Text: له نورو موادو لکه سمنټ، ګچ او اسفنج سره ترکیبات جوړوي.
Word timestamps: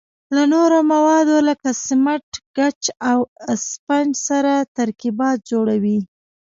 له 0.35 0.43
نورو 0.53 0.77
موادو 0.93 1.37
لکه 1.49 1.69
سمنټ، 1.87 2.29
ګچ 2.57 2.81
او 3.09 3.19
اسفنج 3.53 4.11
سره 4.27 4.53
ترکیبات 4.77 5.37
جوړوي. 5.51 5.99